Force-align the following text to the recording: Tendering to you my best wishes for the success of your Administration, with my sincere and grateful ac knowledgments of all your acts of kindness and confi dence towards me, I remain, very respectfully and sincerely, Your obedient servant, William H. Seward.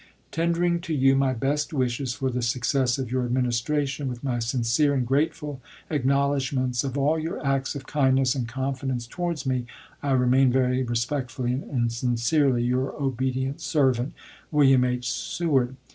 Tendering 0.31 0.81
to 0.81 0.95
you 0.95 1.15
my 1.15 1.31
best 1.33 1.73
wishes 1.73 2.11
for 2.15 2.31
the 2.31 2.41
success 2.41 2.97
of 2.97 3.11
your 3.11 3.23
Administration, 3.23 4.07
with 4.07 4.23
my 4.23 4.39
sincere 4.39 4.95
and 4.95 5.05
grateful 5.05 5.61
ac 5.91 6.07
knowledgments 6.07 6.83
of 6.83 6.97
all 6.97 7.19
your 7.19 7.39
acts 7.45 7.75
of 7.75 7.85
kindness 7.85 8.33
and 8.33 8.47
confi 8.49 8.87
dence 8.87 9.05
towards 9.05 9.45
me, 9.45 9.67
I 10.01 10.13
remain, 10.13 10.51
very 10.51 10.81
respectfully 10.81 11.53
and 11.53 11.93
sincerely, 11.93 12.63
Your 12.63 12.95
obedient 12.99 13.61
servant, 13.61 14.13
William 14.49 14.85
H. 14.85 15.07
Seward. 15.07 15.75